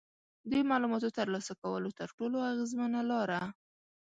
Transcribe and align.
د 0.49 0.51
معلوماتو 0.69 1.15
ترلاسه 1.17 1.53
کولو 1.61 1.89
تر 1.99 2.09
ټولو 2.17 2.37
اغیزمنه 2.51 3.01
لاره 3.11 3.41